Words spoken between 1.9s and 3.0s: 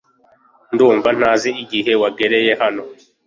wagereye hano